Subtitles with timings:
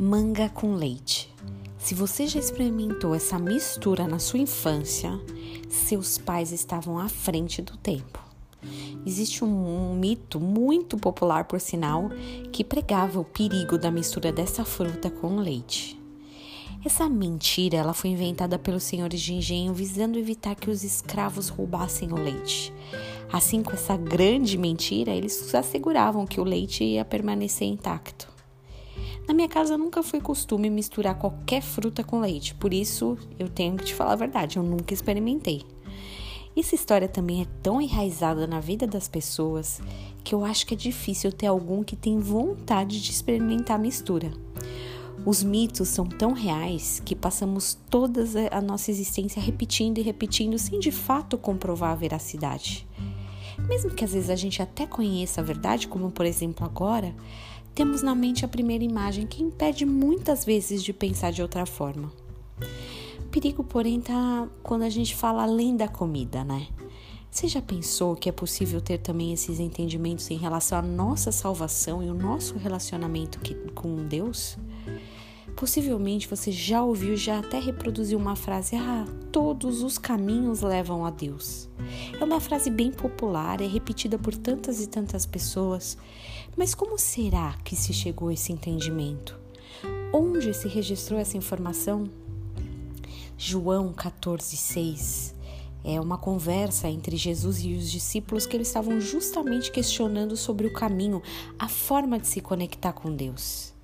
[0.00, 1.28] manga com leite.
[1.76, 5.10] Se você já experimentou essa mistura na sua infância,
[5.68, 8.22] seus pais estavam à frente do tempo.
[9.04, 12.10] Existe um, mito muito popular, por sinal,
[12.52, 16.00] que pregava o perigo da mistura dessa fruta com leite.
[16.84, 22.12] Essa mentira ela foi inventada pelos senhores de engenho visando evitar que os escravos roubassem
[22.12, 22.72] o leite.
[23.32, 28.37] Assim, com essa grande mentira, eles asseguravam que o leite ia permanecer intacto.
[29.28, 33.76] Na minha casa nunca foi costume misturar qualquer fruta com leite, por isso eu tenho
[33.76, 35.66] que te falar a verdade, eu nunca experimentei.
[36.56, 39.82] Essa história também é tão enraizada na vida das pessoas
[40.24, 44.32] que eu acho que é difícil ter algum que tem vontade de experimentar a mistura.
[45.26, 50.80] Os mitos são tão reais que passamos toda a nossa existência repetindo e repetindo sem
[50.80, 52.88] de fato comprovar a veracidade.
[53.68, 57.14] Mesmo que às vezes a gente até conheça a verdade, como por exemplo agora,
[57.78, 62.10] temos na mente a primeira imagem que impede muitas vezes de pensar de outra forma.
[63.20, 66.66] O perigo, porém, tá quando a gente fala além da comida, né?
[67.30, 72.02] Você já pensou que é possível ter também esses entendimentos em relação à nossa salvação
[72.02, 73.38] e o nosso relacionamento
[73.76, 74.58] com Deus?
[75.58, 81.10] Possivelmente você já ouviu, já até reproduziu uma frase: Ah, todos os caminhos levam a
[81.10, 81.68] Deus.
[82.18, 85.98] É uma frase bem popular, é repetida por tantas e tantas pessoas.
[86.56, 89.36] Mas como será que se chegou a esse entendimento?
[90.12, 92.04] Onde se registrou essa informação?
[93.36, 95.34] João 14,6
[95.82, 100.72] é uma conversa entre Jesus e os discípulos que eles estavam justamente questionando sobre o
[100.72, 101.20] caminho,
[101.58, 103.76] a forma de se conectar com Deus.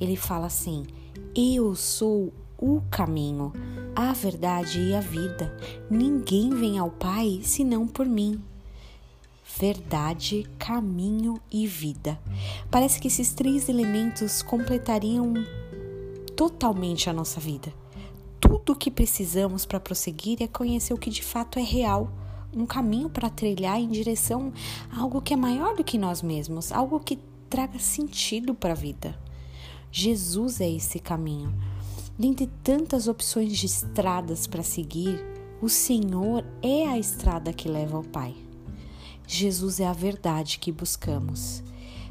[0.00, 0.86] Ele fala assim:
[1.34, 3.52] Eu sou o caminho,
[3.94, 5.56] a verdade e a vida.
[5.90, 8.42] Ninguém vem ao Pai senão por mim.
[9.58, 12.18] Verdade, caminho e vida.
[12.70, 15.32] Parece que esses três elementos completariam
[16.34, 17.72] totalmente a nossa vida.
[18.40, 22.10] Tudo o que precisamos para prosseguir é conhecer o que de fato é real,
[22.52, 24.52] um caminho para trilhar em direção
[24.90, 27.18] a algo que é maior do que nós mesmos, algo que
[27.48, 29.16] traga sentido para a vida.
[29.96, 31.54] Jesus é esse caminho.
[32.18, 35.24] Dentre tantas opções de estradas para seguir,
[35.62, 38.34] o Senhor é a estrada que leva ao Pai.
[39.24, 41.62] Jesus é a verdade que buscamos.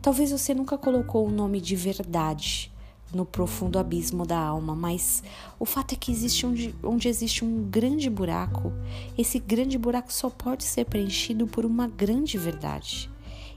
[0.00, 2.72] Talvez você nunca colocou o nome de verdade
[3.12, 5.22] no profundo abismo da alma, mas
[5.58, 8.72] o fato é que existe onde, onde existe um grande buraco,
[9.18, 13.10] esse grande buraco só pode ser preenchido por uma grande verdade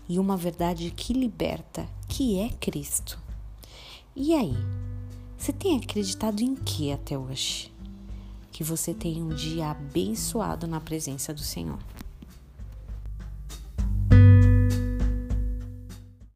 [0.09, 3.28] e uma verdade que liberta, que é Cristo.
[4.15, 4.55] E aí?
[5.37, 7.71] Você tem acreditado em que até hoje?
[8.51, 11.79] Que você tenha um dia abençoado na presença do Senhor.